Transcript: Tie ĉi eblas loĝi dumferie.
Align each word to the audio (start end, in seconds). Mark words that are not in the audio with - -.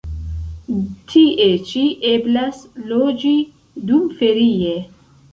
Tie 1.09 1.49
ĉi 1.71 1.83
eblas 2.11 2.61
loĝi 2.93 3.33
dumferie. 3.91 4.73